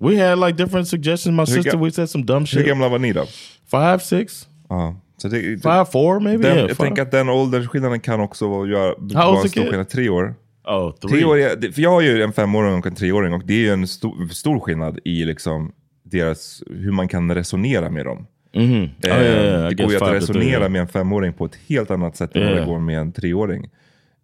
We 0.00 0.28
had 0.28 0.38
like 0.38 0.64
different 0.64 0.88
suggestions. 0.88 1.36
My 1.36 1.46
sister, 1.46 1.76
we 1.78 1.90
said 1.90 2.10
some 2.10 2.24
dumb 2.24 2.40
hur 2.40 2.46
shit. 2.46 2.66
gamla 2.66 2.88
var 2.88 2.98
ni 2.98 3.12
då? 3.12 3.24
Five, 3.70 3.98
six, 3.98 4.48
Ja. 4.68 5.00
Så 5.16 5.28
det, 5.28 5.40
five, 5.62 5.84
four, 5.92 6.20
maybe. 6.20 6.42
den, 6.48 6.56
yeah, 6.56 6.68
jag 6.68 6.76
tänker 6.78 7.02
att 7.02 7.10
den 7.10 7.28
åldersskillnaden 7.28 8.00
kan 8.00 8.20
också 8.20 8.48
vara, 8.48 8.68
göra, 8.68 8.94
en 9.42 9.48
stor 9.48 9.62
skillnad. 9.62 9.88
Tre 9.88 10.08
år. 10.08 10.34
Oh. 10.64 10.92
Tre 11.10 11.24
år 11.24 11.56
det- 11.56 11.72
för 11.72 11.82
jag 11.82 11.90
har 11.90 12.00
ju 12.00 12.22
en 12.22 12.32
femåring 12.32 12.74
och 12.74 12.86
en 12.86 12.94
treåring 12.94 13.34
och 13.34 13.42
det 13.46 13.52
är 13.54 13.58
ju 13.58 13.72
en 13.72 13.88
stor, 13.88 14.28
stor 14.28 14.60
skillnad 14.60 14.98
i 15.04 15.24
liksom 15.24 15.72
deras, 16.02 16.62
hur 16.70 16.92
man 16.92 17.08
kan 17.08 17.34
resonera 17.34 17.90
med 17.90 18.06
dem. 18.06 18.26
Mhm. 18.54 18.88
Eh, 19.02 19.10
Oh, 19.16 19.22
yeah, 19.22 19.44
yeah, 19.44 19.68
det 19.68 19.74
går 19.74 19.90
ju 19.92 19.96
att 19.96 20.12
resonera 20.12 20.68
med 20.68 20.80
en 20.80 20.88
femåring 20.88 21.32
på 21.32 21.44
ett 21.44 21.58
helt 21.68 21.90
annat 21.90 22.16
sätt 22.16 22.36
än 22.36 22.46
vad 22.46 22.56
det 22.56 22.64
går 22.64 22.78
med 22.78 22.98
en 22.98 23.12
treåring. 23.12 23.70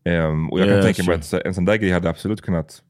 Ehm, 0.04 0.50
och 0.50 0.60
jag 0.60 0.68
kan 0.68 0.82
tänka 0.82 1.02
mig 1.02 1.22
sure. 1.22 1.40
att 1.40 1.46
en 1.46 1.54
sån 1.54 1.64
där 1.64 1.76
grej 1.76 1.90
hade 1.90 2.08
absolut 2.10 2.40
kunnat... 2.42 2.82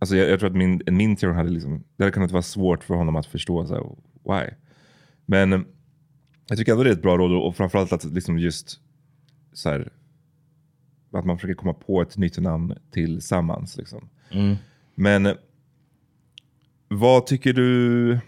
Alltså 0.00 0.16
jag, 0.16 0.30
jag 0.30 0.40
tror 0.40 0.50
att 0.50 0.56
min, 0.56 0.82
min 0.86 1.16
treåring 1.16 1.36
hade 1.36 1.50
liksom, 1.50 1.84
det 1.96 2.04
hade 2.04 2.12
kunnat 2.12 2.30
vara 2.30 2.42
svårt 2.42 2.84
för 2.84 2.94
honom 2.94 3.16
att 3.16 3.26
förstå 3.26 3.66
så 3.66 3.74
här, 3.74 3.84
why. 4.24 4.50
Men 5.26 5.52
eh, 5.52 5.60
jag 6.48 6.58
tycker 6.58 6.72
ändå 6.72 6.84
det 6.84 6.90
är 6.90 6.94
ett 6.94 7.02
bra 7.02 7.18
råd 7.18 7.32
och 7.32 7.56
framförallt 7.56 7.92
att 7.92 8.04
liksom 8.04 8.38
just 8.38 8.80
så 9.52 9.68
här, 9.68 9.92
att 11.12 11.24
man 11.24 11.38
försöker 11.38 11.54
komma 11.54 11.74
på 11.74 12.02
ett 12.02 12.16
nytt 12.16 12.38
namn 12.38 12.74
tillsammans. 12.90 13.76
Liksom. 13.76 14.08
Mm. 14.30 14.56
Men 14.94 15.36
vad 16.88 17.26
tycker 17.26 17.52
du? 17.52 18.18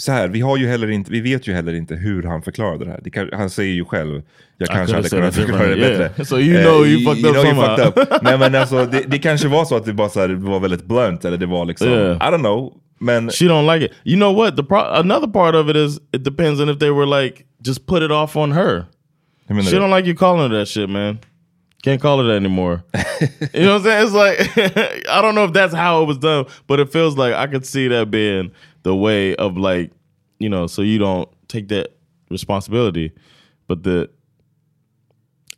Så 0.00 0.12
här, 0.12 0.28
vi, 0.28 0.40
har 0.40 0.56
ju 0.56 0.68
heller 0.68 0.90
inte, 0.90 1.10
vi 1.10 1.20
vet 1.20 1.46
ju 1.46 1.52
heller 1.52 1.72
inte 1.72 1.94
hur 1.94 2.22
han 2.22 2.42
förklarade 2.42 2.84
det 2.84 2.90
här. 2.90 3.00
Det 3.04 3.10
kan, 3.10 3.30
han 3.32 3.50
säger 3.50 3.74
ju 3.74 3.84
själv, 3.84 4.22
jag 4.58 4.68
kanske 4.68 4.96
hade 4.96 5.08
kunnat 5.08 5.28
it 5.28 5.34
förklara 5.34 5.66
det 5.66 5.76
bättre. 5.76 6.02
yeah. 6.02 6.22
So 6.24 6.38
you 6.38 6.62
know 6.62 6.86
you 6.86 7.14
fucked 7.14 7.26
up 7.26 7.34
know 7.34 7.44
you 7.46 7.54
fucked 7.54 8.02
up. 8.02 8.22
Nej 8.22 8.38
men 8.38 8.54
alltså, 8.54 8.86
det, 8.86 9.04
det 9.06 9.18
kanske 9.18 9.48
var 9.48 9.64
så 9.64 9.76
att 9.76 9.84
det 9.84 9.92
bara 9.92 10.08
så 10.08 10.20
här, 10.20 10.28
det 10.28 10.34
var 10.34 10.60
väldigt 10.60 10.84
blunt, 10.84 11.24
eller 11.24 11.36
det 11.36 11.46
var 11.46 11.64
liksom, 11.64 11.88
Yeah. 11.88 12.16
I 12.16 12.30
don't 12.30 12.38
know. 12.38 12.72
Men 13.00 13.30
She 13.30 13.44
don't 13.44 13.74
like 13.74 13.86
it. 13.86 13.92
You 14.04 14.16
know 14.16 14.36
what? 14.36 14.56
The 14.56 14.62
pro- 14.62 14.92
another 14.94 15.28
part 15.28 15.54
of 15.54 15.68
it 15.70 15.76
is 15.76 16.00
it 16.12 16.24
depends 16.24 16.60
on 16.60 16.68
if 16.68 16.78
they 16.78 16.90
were 16.90 17.22
like 17.22 17.44
just 17.66 17.86
put 17.86 18.02
it 18.02 18.10
off 18.10 18.36
on 18.36 18.52
her. 18.52 18.84
She 19.48 19.78
don't 19.78 19.90
like 19.90 20.06
you 20.06 20.14
calling 20.14 20.50
her 20.50 20.58
that 20.58 20.68
shit, 20.68 20.90
man. 20.90 21.18
Can't 21.82 22.00
call 22.00 22.18
her 22.18 22.24
that 22.28 22.36
anymore. 22.36 22.82
you 23.54 23.64
know 23.64 23.78
what 23.78 23.80
I'm 23.80 23.82
saying? 23.82 24.06
It's 24.06 24.14
like 24.14 25.08
I 25.10 25.22
don't 25.22 25.34
know 25.34 25.44
if 25.44 25.52
that's 25.52 25.74
how 25.74 26.02
it 26.02 26.06
was 26.06 26.18
done, 26.18 26.46
but 26.66 26.80
it 26.80 26.92
feels 26.92 27.16
like 27.16 27.34
I 27.34 27.46
could 27.46 27.64
see 27.64 27.88
that 27.88 28.10
being 28.10 28.50
the 28.88 28.94
way 28.94 29.34
of 29.36 29.56
like, 29.56 29.90
you 30.38 30.48
know, 30.48 30.66
so 30.68 30.82
you 30.82 30.98
don't 30.98 31.28
take 31.48 31.68
that 31.68 31.88
responsibility. 32.30 33.10
But 33.68 33.82
the 33.82 34.08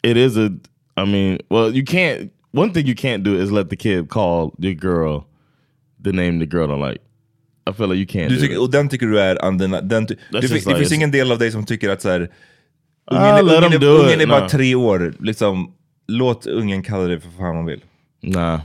it 0.02 0.16
is 0.16 0.36
a 0.36 0.50
I 0.96 1.04
mean, 1.04 1.38
well, 1.50 1.70
you 1.76 1.84
can't 1.84 2.30
one 2.52 2.72
thing 2.72 2.86
you 2.86 2.94
can't 2.94 3.22
do 3.24 3.36
is 3.42 3.50
let 3.50 3.68
the 3.70 3.76
kid 3.76 4.08
call 4.08 4.52
the 4.58 4.74
girl 4.74 5.24
the 6.04 6.12
name 6.12 6.38
the 6.38 6.46
girl 6.46 6.66
don't 6.66 6.80
like. 6.90 7.00
I 7.66 7.72
feel 7.72 7.88
like 7.88 7.98
you 7.98 8.06
can't 8.06 8.28
Du 8.30 8.36
do 8.36 8.40
tycker, 8.40 8.60
och 8.60 8.70
den 8.70 8.88
tycker 8.88 9.06
du 9.06 9.20
är 9.20 9.44
undeniable? 9.44 9.88
Den, 9.88 10.06
ty- 10.06 10.14
det, 10.32 10.40
det 10.40 10.50
like 10.50 10.76
finns 10.76 10.92
ingen 10.92 11.10
del 11.10 11.32
av 11.32 11.38
dig 11.38 11.50
som 11.52 11.66
tycker 11.66 11.90
att 11.90 12.02
så 12.02 12.08
här, 12.08 12.20
ungen, 12.20 12.30
Ah, 13.22 13.40
ungen, 13.40 13.62
them 13.62 13.72
är, 13.72 13.78
do 13.78 13.86
ungen 13.86 14.14
it. 14.20 14.20
är 14.20 14.26
bara 14.26 14.42
No. 14.42 14.48
tre 14.48 14.74
år, 14.74 15.14
liksom, 15.20 15.72
låt 16.08 16.46
ungen 16.46 16.82
kalla 16.82 17.04
det 17.08 17.20
för 17.20 17.30
fan 17.30 17.56
hon 17.56 17.66
vill. 17.66 17.80
Nah. 18.22 18.60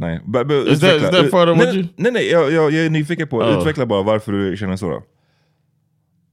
Nej. 0.00 0.20
B- 0.26 0.38
Is 0.72 0.80
that- 0.80 0.96
is 0.96 1.10
that 1.10 1.30
further, 1.30 1.54
would 1.54 1.68
nej, 1.68 1.76
you? 1.76 1.88
nej, 1.96 2.12
nej, 2.12 2.30
jag, 2.30 2.52
jag, 2.52 2.72
jag 2.72 2.86
är 2.86 2.90
nyfiken 2.90 3.28
på, 3.28 3.36
Oh. 3.38 3.58
utveckla 3.58 3.86
bara 3.86 4.02
varför 4.02 4.32
du 4.32 4.56
känner 4.56 4.76
så 4.76 4.90
då. 4.90 5.02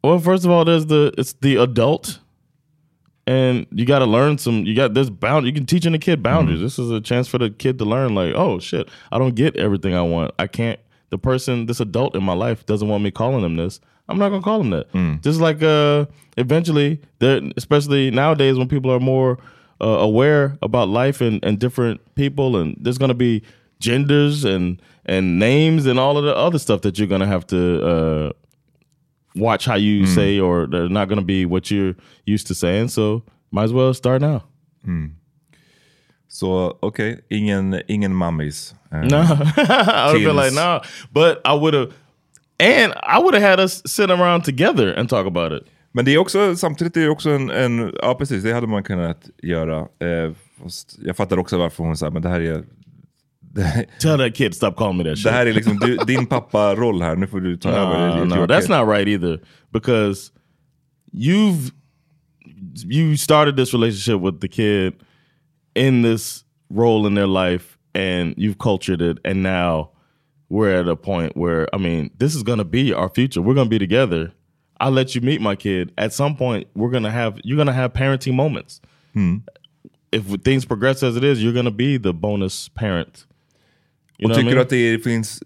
Well, 0.04 0.20
first 0.20 0.46
of 0.46 0.52
all, 0.52 0.66
there's 0.66 0.86
the 0.88 1.22
it's 1.22 1.34
the 1.42 1.58
adult, 1.58 2.20
and 3.26 3.66
you 3.72 3.86
got 3.86 4.00
to 4.00 4.06
learn 4.06 4.38
some. 4.38 4.58
You 4.66 4.76
got 4.76 4.96
this 4.96 5.10
bound. 5.10 5.46
You 5.48 5.54
can 5.54 5.66
teaching 5.66 5.96
a 5.96 6.00
kid 6.00 6.22
boundaries. 6.22 6.62
This 6.62 6.80
is 6.80 6.92
a 6.92 7.02
chance 7.02 7.30
for 7.30 7.40
the 7.40 7.50
kid 7.50 7.78
to 7.80 7.86
learn. 7.86 8.16
Like, 8.16 8.34
oh 8.36 8.60
shit, 8.60 8.88
I 9.12 9.18
don't 9.20 9.36
get 9.36 9.56
everything 9.58 9.94
I 9.94 10.02
want. 10.02 10.32
I 10.40 10.48
can't. 10.48 10.80
The 11.10 11.18
person, 11.18 11.66
this 11.66 11.80
adult 11.82 12.16
in 12.16 12.24
my 12.24 12.34
life, 12.50 12.66
doesn't 12.66 12.88
want 12.88 13.04
me 13.04 13.12
calling 13.12 13.42
them 13.42 13.56
this. 13.58 13.82
I'm 14.10 14.18
not 14.18 14.30
gonna 14.30 14.42
call 14.44 14.60
them 14.60 14.70
that. 14.70 15.22
Just 15.24 15.42
like 15.42 15.62
uh, 15.64 16.06
eventually, 16.38 17.00
especially 17.58 18.12
nowadays 18.12 18.58
when 18.58 18.68
people 18.70 18.92
are 18.92 19.00
more 19.00 19.38
uh, 19.82 19.86
aware 19.88 20.58
about 20.62 20.90
life 20.90 21.22
and, 21.22 21.44
and 21.44 21.60
different 21.60 22.00
people, 22.16 22.58
and 22.58 22.76
there's 22.80 22.98
gonna 22.98 23.14
be 23.14 23.44
genders 23.80 24.44
and 24.44 24.82
and 25.06 25.40
names 25.40 25.86
and 25.86 26.00
all 26.00 26.18
of 26.18 26.24
the 26.26 26.36
other 26.36 26.60
stuff 26.60 26.82
that 26.82 26.98
you're 26.98 27.08
gonna 27.08 27.28
have 27.28 27.46
to 27.48 27.86
uh, 27.86 28.32
watch 29.36 29.66
how 29.66 29.76
you 29.76 30.06
say, 30.08 30.40
or 30.40 30.66
they're 30.68 30.90
not 30.90 31.08
going 31.08 31.20
to 31.20 31.24
be 31.26 31.46
what 31.46 31.70
you're 31.70 31.94
used 32.26 32.48
to 32.48 32.56
saying. 32.56 32.88
So 32.88 33.22
might 33.52 33.66
as 33.66 33.72
well 33.74 33.94
start 33.94 34.20
now. 34.22 34.44
So 36.28 36.78
okay, 36.84 37.20
ingen, 37.30 37.82
ingen 37.88 38.14
mammis. 38.14 38.74
Eh, 38.92 39.02
No, 39.08 39.20
I 39.58 40.08
would 40.12 40.22
have 40.22 40.28
been 40.28 40.36
like, 40.36 40.54
no. 40.54 40.82
But 41.14 41.42
I 41.46 41.54
would 41.54 41.74
have, 41.74 41.94
and 42.60 42.94
I 43.02 43.20
would 43.20 43.34
have 43.34 43.44
had 43.44 43.60
us 43.60 43.82
sit 43.86 44.10
around 44.12 44.42
together 44.44 44.92
and 44.92 45.10
talk 45.10 45.26
about 45.26 45.52
it. 45.54 45.66
Men 45.98 46.06
det 46.06 46.14
är 46.14 46.18
också, 46.18 46.56
samtidigt 46.56 46.98
är 46.98 47.02
det 47.02 47.10
också 47.10 47.30
en, 47.30 47.50
en 47.50 47.94
ja 48.02 48.16
precis, 48.16 48.44
det 48.44 48.54
hade 48.54 48.68
man 48.68 48.84
kunnat 48.84 49.30
göra. 49.44 49.80
Eh, 49.80 50.32
jag 51.00 51.18
fattar 51.18 51.38
också 51.40 51.58
varför 51.58 51.84
hon 51.84 51.98
sa, 51.98 52.10
men 52.10 52.22
det 52.22 52.30
här 52.30 52.42
är, 52.42 52.64
Tell 54.02 54.18
that 54.20 54.36
kid 54.36 54.56
stop 54.56 54.72
calling 54.78 54.98
me 54.98 55.04
that 55.04 55.18
shit. 55.18 55.24
det 55.24 55.32
här 55.32 55.46
är 55.46 55.54
liksom 55.54 55.78
du, 55.78 55.98
din 55.98 56.26
pappa-roll 56.26 57.02
här, 57.02 57.16
nu 57.16 57.28
får 57.28 57.40
du 57.42 57.58
ta 57.58 57.70
över. 57.70 58.08
no, 58.18 58.24
It's 58.26 58.36
no, 58.40 58.46
that's 58.46 58.62
kid. 58.62 58.70
not 58.70 58.88
right 58.88 59.08
either. 59.08 59.40
Because 59.74 60.32
you've 61.14 61.72
you 62.86 63.18
started 63.18 63.56
this 63.58 63.74
relationship 63.74 64.22
with 64.22 64.40
the 64.42 64.48
kid 64.48 64.94
in 65.76 66.04
this 66.04 66.44
role 66.74 67.08
in 67.08 67.16
their 67.16 67.50
life, 67.52 67.78
and 67.96 68.34
you've 68.38 68.58
cultured 68.60 69.02
it, 69.02 69.18
and 69.26 69.42
now 69.44 69.90
we're 70.50 70.80
at 70.82 70.88
a 70.88 70.96
point 70.96 71.36
where 71.36 71.68
I 71.76 71.78
mean, 71.80 72.12
this 72.20 72.36
is 72.36 72.44
gonna 72.44 72.66
be 72.66 72.94
our 72.94 73.10
future. 73.10 73.42
We're 73.42 73.56
gonna 73.56 73.70
be 73.70 73.80
together. 73.80 74.32
I'll 74.80 74.94
let 74.94 75.16
you 75.16 75.26
meet 75.26 75.42
my 75.42 75.56
kid. 75.56 75.92
At 75.98 76.14
some 76.14 76.36
point, 76.36 76.68
we're 76.74 76.92
gonna 76.92 77.12
have 77.12 77.40
you're 77.44 77.58
gonna 77.58 77.74
have 77.74 77.90
parenting 77.94 78.34
moments. 78.34 78.82
If 80.12 80.44
things 80.44 80.66
progress 80.66 81.04
as 81.04 81.18
it 81.18 81.24
is, 81.24 81.40
you're 81.40 81.56
gonna 81.56 81.72
be 81.72 81.98
the 82.00 82.14
bonus 82.14 82.70
parent. 82.70 83.28
You 84.18 84.32
Och 84.32 84.38
I 84.38 84.42
tycker 84.42 84.56
du 84.56 84.62
att 84.62 84.70
det 84.70 85.04
finns, 85.04 85.44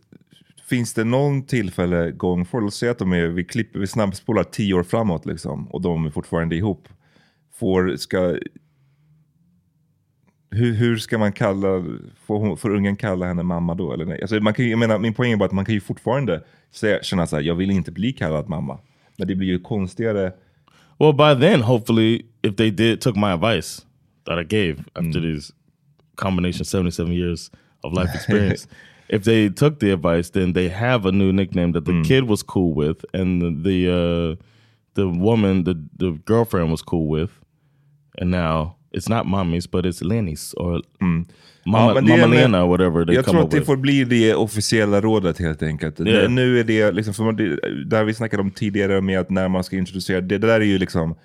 finns 0.69 0.93
det 0.93 1.03
någon 1.03 1.45
tillfälle 1.45 2.11
going 2.11 2.45
forward, 2.45 2.63
låt 2.63 2.73
säga 2.73 2.91
att 2.91 2.99
de 2.99 3.13
är, 3.13 3.27
vi 3.27 3.43
klipper, 3.43 3.79
vi 3.79 3.87
snabbspolar 3.87 4.43
tio 4.43 4.73
år 4.73 4.83
framåt 4.83 5.25
liksom, 5.25 5.67
och 5.67 5.81
de 5.81 6.05
är 6.05 6.09
fortfarande 6.09 6.55
ihop. 6.55 6.87
Får, 7.53 7.95
ska, 7.95 8.37
hur, 10.51 10.73
hur 10.73 10.97
ska 10.97 11.17
man 11.17 11.31
kalla, 11.31 11.85
får, 12.25 12.39
hon, 12.39 12.57
får 12.57 12.75
ungen 12.75 12.95
kalla 12.95 13.25
henne 13.25 13.43
mamma 13.43 13.75
då 13.75 13.93
eller 13.93 14.05
nej? 14.05 14.21
Alltså 14.21 14.39
man 14.39 14.53
kan, 14.53 14.69
jag 14.69 14.79
menar, 14.79 14.99
min 14.99 15.13
poäng 15.13 15.31
är 15.31 15.37
bara 15.37 15.45
att 15.45 15.51
man 15.51 15.65
kan 15.65 15.73
ju 15.73 15.81
fortfarande 15.81 16.43
säga, 16.71 17.03
känna 17.03 17.27
så 17.27 17.35
här, 17.35 17.43
jag 17.43 17.55
vill 17.55 17.71
inte 17.71 17.91
bli 17.91 18.13
kallad 18.13 18.49
mamma. 18.49 18.79
Men 19.21 19.27
det 19.27 19.35
blir 19.35 19.47
ju 19.47 19.59
konstigare. 19.59 20.31
Well, 20.99 21.13
by 21.13 21.35
then, 21.35 21.61
hopefully, 21.61 22.25
if 22.41 22.55
they 22.55 22.71
did 22.71 23.01
took 23.01 23.15
my 23.15 23.33
advice 23.33 23.85
that 24.25 24.39
I 24.39 24.43
gave 24.43 24.83
after 24.95 25.19
these 25.19 25.53
combination 26.15 26.65
seventy 26.65 26.91
seven 26.91 27.13
years 27.13 27.51
of 27.83 27.93
life 27.93 28.09
experience, 28.15 28.67
if 29.09 29.23
they 29.23 29.49
took 29.49 29.79
the 29.79 29.91
advice, 29.91 30.31
then 30.31 30.53
they 30.53 30.69
have 30.69 31.05
a 31.05 31.11
new 31.11 31.31
nickname 31.31 31.73
that 31.73 31.85
the 31.85 32.01
kid 32.01 32.23
was 32.23 32.41
cool 32.41 32.73
with, 32.73 33.05
and 33.13 33.41
the 33.43 33.51
the, 33.69 33.93
uh, 33.93 34.43
the 34.95 35.07
woman, 35.07 35.65
the 35.65 35.75
the 35.97 36.19
girlfriend 36.25 36.71
was 36.71 36.81
cool 36.81 37.05
with, 37.05 37.29
and 38.17 38.31
now 38.31 38.75
it's 38.97 39.09
not 39.17 39.25
mommy's, 39.27 39.67
but 39.71 39.85
it's 39.85 40.03
Lenny's 40.03 40.55
or 40.55 40.81
Ja, 41.63 41.93
det 41.93 41.99
är 41.99 42.01
Mama 42.01 42.23
en- 42.23 42.31
Lena, 42.31 42.65
whatever 42.65 43.05
they 43.05 43.15
Jag 43.15 43.25
come 43.25 43.37
tror 43.37 43.45
att 43.45 43.51
det 43.51 43.57
with. 43.57 43.65
får 43.65 43.77
bli 43.77 44.03
det 44.03 44.35
officiella 44.35 45.01
rådet 45.01 45.39
helt 45.39 45.63
enkelt. 45.63 45.99
Yeah. 45.99 46.29
Nu 46.31 46.59
är 46.59 46.63
det, 46.63 46.91
liksom, 46.91 47.13
för 47.13 47.23
man, 47.23 47.35
det, 47.35 47.59
där 47.85 48.03
vi 48.03 48.13
snackade 48.13 48.41
om 48.43 48.51
tidigare 48.51 49.01
med 49.01 49.19
att 49.19 49.29
när 49.29 49.47
man 49.49 49.63
ska 49.63 49.75
introducera, 49.77 50.21
det, 50.21 50.37
det 50.37 50.47
där 50.47 50.59
är 50.61 50.65
ju 50.65 50.77
liksom, 50.77 51.15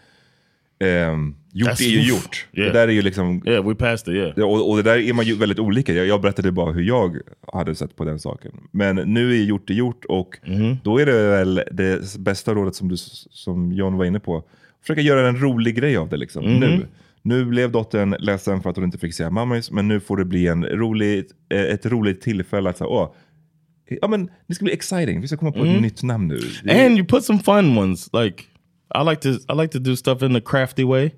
ehm, 0.81 1.35
gjort 1.53 1.69
That's- 1.69 1.83
är 1.83 1.89
ju 1.89 2.09
gjort. 2.09 2.47
Yeah. 2.53 2.73
Det 2.73 2.79
där 2.79 2.89
är 2.89 2.93
ju 2.93 3.03
liksom, 3.03 3.43
Yeah, 3.47 3.69
we 3.69 3.75
passed 3.75 4.15
it. 4.15 4.19
Yeah. 4.21 4.35
det- 4.37 4.43
och, 4.45 4.71
och 4.71 4.77
det 4.77 4.83
där 4.83 4.99
är 4.99 5.13
man 5.13 5.25
ju 5.25 5.35
väldigt 5.35 5.59
olika. 5.59 5.93
Jag, 5.93 6.07
jag 6.07 6.21
berättade 6.21 6.53
bara 6.53 6.73
hur 6.73 6.83
jag 6.83 7.17
hade 7.53 7.75
sett 7.75 7.97
på 7.97 8.05
den 8.05 8.19
saken. 8.19 8.53
Men 8.71 8.97
nu 8.97 9.31
är 9.41 9.45
gjort 9.45 9.71
är 9.71 9.75
gjort 9.75 10.05
och 10.05 10.39
Mm-hmm. 10.45 10.77
då 10.85 10.99
är 10.99 11.07
det 11.07 11.13
väl 11.29 11.63
det 11.73 12.17
bästa 12.19 12.55
rådet 12.55 12.75
som, 12.75 12.89
du, 12.89 12.97
som 13.31 13.73
John 13.73 13.97
var 13.97 14.05
inne 14.05 14.21
på. 14.21 14.45
Försöka 14.83 15.01
göra 15.01 15.29
en 15.29 15.41
rolig 15.41 15.75
grej 15.77 15.97
av 15.97 16.09
det 16.09 16.17
liksom. 16.17 16.45
Mm-hmm. 16.45 16.61
Nu. 16.61 16.87
Nu 17.27 17.45
blev 17.45 17.73
dottern 17.73 18.15
ledsen 18.19 18.63
för 18.63 18.71
att 18.71 18.77
hon 18.77 18.85
inte 18.85 18.99
fick 18.99 19.15
säga 19.15 19.31
mammis, 19.31 19.71
men 19.71 19.89
nu 19.89 20.01
får 20.01 20.17
det 20.17 20.25
bli 20.25 20.47
en 20.47 20.65
rolig, 20.65 21.25
eh, 21.49 21.61
ett 21.61 21.87
roligt 21.87 22.21
tillfälle 22.21 22.71
att 22.71 22.79
säga, 22.79 22.89
åh, 22.89 23.15
ja 24.01 24.09
men 24.09 24.31
det 24.47 24.55
ska 24.55 24.65
bli 24.65 24.73
exciting, 24.73 25.21
vi 25.21 25.29
ska 25.29 25.37
komma 25.37 25.53
på 25.53 25.65
ett 25.65 25.83
nytt 25.83 26.03
namn 26.03 26.29
nu. 26.29 26.39
And 26.73 26.99
you 26.99 27.05
put 27.07 27.25
some 27.25 27.39
fun 27.39 27.79
ones. 27.79 28.11
Like 28.13 28.45
I 28.95 29.11
like 29.11 29.21
to 29.23 29.29
I 29.29 29.63
like 29.63 29.73
to 29.73 29.79
do 29.79 29.97
stuff 29.97 30.23
in 30.23 30.37
a 30.37 30.41
crafty 30.41 30.85
way. 30.85 31.11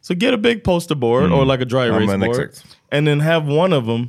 So 0.00 0.14
get 0.14 0.34
a 0.34 0.36
big 0.38 0.64
poster 0.64 0.94
board 0.94 1.32
or 1.32 1.44
like 1.44 1.62
a 1.62 1.66
dry 1.66 1.86
Ja, 1.86 1.96
erase 1.96 2.06
men 2.06 2.20
board, 2.20 2.40
exakt. 2.40 2.66
and 2.92 3.06
then 3.06 3.20
have 3.20 3.52
one 3.52 3.76
of 3.76 3.84
them. 3.86 4.08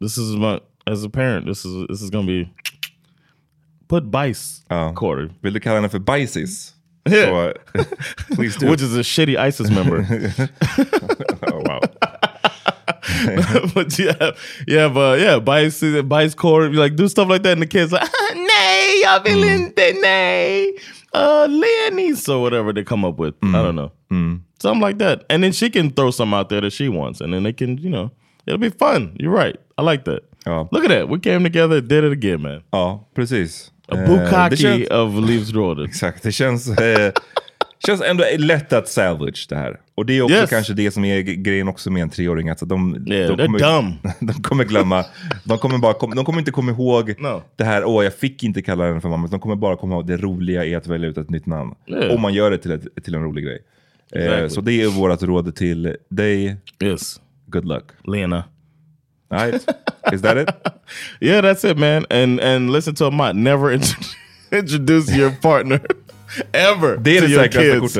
This 0.00 0.18
is 0.18 0.36
my 0.36 0.58
as 0.86 1.04
a 1.04 1.10
parent. 1.10 1.46
This 1.46 1.64
is 1.64 1.86
this 1.88 2.02
is 2.02 2.10
gonna 2.10 2.26
be 2.26 2.48
put 3.88 4.04
Bice 4.10 4.64
Ja. 4.68 4.92
quarter, 4.96 5.30
Vill 5.40 5.52
du 5.52 5.60
kalla 5.60 5.76
henne 5.76 5.88
för 5.88 5.98
Bajsis? 5.98 6.74
Yeah. 7.10 7.26
Så, 7.26 7.54
please 8.34 8.56
do. 8.56 8.70
which 8.70 8.82
is 8.82 8.96
a 8.96 9.00
shitty 9.00 9.36
ISIS 9.36 9.70
member. 9.70 10.06
oh, 11.52 11.62
wow. 11.64 11.80
but 13.74 13.98
yeah, 13.98 14.32
yeah, 14.66 14.88
but 14.88 15.18
yeah, 15.18 15.38
Bice 15.38 15.82
Bice 16.02 16.34
quarter. 16.34 16.70
Like 16.72 16.96
do 16.96 17.08
stuff 17.08 17.28
like 17.28 17.42
that, 17.42 17.52
and 17.52 17.62
the 17.62 17.66
kids 17.66 17.92
like, 17.92 18.08
nay, 18.34 19.00
jag 19.02 19.24
vill 19.24 19.42
inte, 19.44 20.00
nay, 20.00 20.74
uh, 21.14 21.46
Lenny's 21.48 22.28
or 22.28 22.42
whatever 22.42 22.72
they 22.72 22.84
come 22.84 23.04
up 23.04 23.18
with. 23.18 23.34
I 23.42 23.46
mm. 23.46 23.52
don't 23.52 23.76
know. 23.76 23.92
Mm. 24.10 24.40
Something 24.60 24.80
like 24.80 24.98
that. 24.98 25.24
And 25.30 25.42
then 25.42 25.52
she 25.52 25.70
can 25.70 25.90
throw 25.90 26.10
some 26.10 26.34
out 26.34 26.48
there 26.48 26.60
that 26.60 26.72
she 26.72 26.88
wants. 26.88 27.20
And 27.20 27.32
then 27.32 27.44
they 27.44 27.52
can, 27.52 27.78
you 27.78 27.90
know, 27.90 28.10
it'll 28.46 28.58
be 28.58 28.70
fun. 28.70 29.16
You're 29.18 29.32
right. 29.32 29.56
I 29.76 29.82
like 29.82 30.04
that. 30.04 30.24
Ja. 30.46 30.66
Look 30.70 30.84
at 30.84 30.88
that. 30.88 31.08
We 31.08 31.18
came 31.18 31.44
together, 31.44 31.80
did 31.80 32.04
it 32.04 32.12
again, 32.12 32.42
man. 32.42 32.62
Oh, 32.72 33.06
precis. 33.14 33.70
A 33.88 33.96
Eh, 33.96 34.06
bukkake 34.08 34.50
det 34.50 34.56
känns- 34.56 34.90
of 34.90 35.28
Leaves 35.30 35.52
Rådet. 35.52 35.86
Exakt, 35.90 36.22
det 36.22 36.32
känns, 36.32 36.68
eh, 36.78 37.12
känns 37.86 38.02
ändå 38.02 38.24
lätt 38.38 38.72
att 38.72 38.88
salvage 38.88 39.46
det 39.48 39.56
här. 39.56 39.80
Och 39.94 40.06
det 40.06 40.18
är 40.18 40.22
också 40.22 40.34
Yes. 40.36 40.50
kanske 40.50 40.72
det 40.74 40.90
som 40.90 41.04
är 41.04 41.20
grejen 41.20 41.68
också 41.68 41.90
med 41.90 42.02
en 42.02 42.10
treåring. 42.10 42.48
Alltså 42.48 42.66
de, 42.66 43.06
Yeah, 43.08 43.36
de, 43.36 43.46
kommer, 43.46 43.94
de 44.26 44.42
kommer 44.42 44.64
glömma, 44.64 45.04
de 45.44 45.58
kommer, 45.58 45.78
bara, 45.78 46.14
de 46.14 46.24
kommer 46.24 46.38
inte 46.38 46.50
komma 46.50 46.72
ihåg 46.72 47.14
No. 47.18 47.42
det 47.56 47.64
här, 47.64 47.84
åh 47.84 48.04
jag 48.04 48.14
fick 48.14 48.44
inte 48.44 48.62
kalla 48.62 48.84
den 48.84 49.00
för 49.00 49.08
mamma. 49.08 49.26
De 49.26 49.40
kommer 49.40 49.56
bara 49.56 49.76
komma 49.76 49.94
ihåg 49.94 50.06
det 50.06 50.16
roliga 50.16 50.64
i 50.64 50.74
att 50.74 50.86
välja 50.86 51.08
ut 51.08 51.18
ett 51.18 51.30
nytt 51.30 51.46
namn. 51.46 51.74
Yeah. 51.86 52.14
Om 52.14 52.20
man 52.20 52.34
gör 52.34 52.50
det 52.50 52.58
till, 52.58 52.70
ett, 52.72 53.04
till 53.04 53.14
en 53.14 53.22
rolig 53.22 53.44
grej. 53.44 53.58
Eh, 54.14 54.22
Exactly. 54.22 54.48
så 54.50 54.60
det 54.60 54.82
är 54.82 54.88
vårt 54.88 55.22
råd 55.22 55.54
till 55.56 55.96
dig. 56.08 56.56
Yes. 56.82 57.20
Good 57.46 57.64
luck. 57.64 57.84
Lena. 58.04 58.44
All 59.30 59.38
right. 59.38 59.54
Is 60.12 60.22
that 60.22 60.36
it? 60.36 60.50
Yeah, 61.20 61.42
that's 61.42 61.64
it, 61.64 61.76
man. 61.76 62.06
And 62.10 62.40
and 62.40 62.70
listen 62.70 62.94
to 62.94 63.08
Amat. 63.08 63.36
Never 63.36 63.70
int- 63.70 63.94
introduce 64.50 65.14
your 65.14 65.30
partner 65.32 65.82
ever 66.54 66.96
to 66.96 67.28
your 67.28 67.46
kids. 67.48 67.92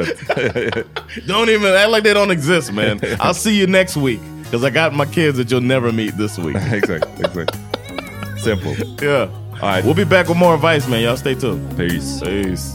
Don't 1.26 1.50
even 1.50 1.74
act 1.74 1.90
like 1.90 2.02
they 2.04 2.14
don't 2.14 2.30
exist, 2.30 2.72
man. 2.72 2.98
I'll 3.20 3.34
see 3.34 3.54
you 3.54 3.66
next 3.66 3.98
week 3.98 4.20
because 4.44 4.64
I 4.64 4.70
got 4.70 4.94
my 4.94 5.04
kids 5.04 5.36
that 5.36 5.50
you'll 5.50 5.60
never 5.60 5.92
meet 5.92 6.16
this 6.16 6.38
week. 6.38 6.56
exakt, 6.56 7.04
exakt. 7.20 7.58
Simple. 8.38 8.74
Yeah. 9.02 9.28
All 9.52 9.58
right. 9.60 9.84
We'll 9.84 9.92
be 9.92 10.04
back 10.04 10.28
with 10.28 10.38
more 10.38 10.54
advice, 10.54 10.88
man. 10.88 11.02
Y'all 11.02 11.18
stay 11.18 11.34
tuned. 11.34 11.76
Peace. 11.76 12.20
Peace. 12.22 12.74